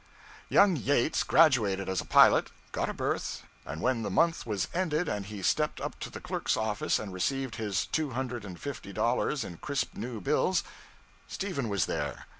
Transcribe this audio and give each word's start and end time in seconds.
Young 0.49 0.77
Yates 0.77 1.21
graduated 1.21 1.87
as 1.87 2.01
a 2.01 2.05
pilot, 2.05 2.49
got 2.71 2.89
a 2.89 2.93
berth, 2.95 3.43
and 3.67 3.83
when 3.83 4.01
the 4.01 4.09
month 4.09 4.47
was 4.47 4.67
ended 4.73 5.07
and 5.07 5.27
he 5.27 5.43
stepped 5.43 5.79
up 5.79 5.99
to 5.99 6.09
the 6.09 6.19
clerk's 6.19 6.57
office 6.57 6.97
and 6.97 7.13
received 7.13 7.57
his 7.57 7.85
two 7.85 8.09
hundred 8.09 8.43
and 8.43 8.59
fifty 8.59 8.93
dollars 8.93 9.43
in 9.43 9.57
crisp 9.57 9.93
new 9.93 10.19
bills, 10.19 10.63
Stephen 11.27 11.69
was 11.69 11.85
there! 11.85 12.25